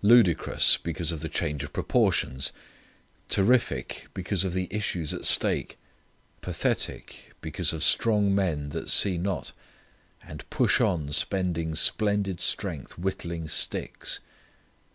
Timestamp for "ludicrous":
0.00-0.78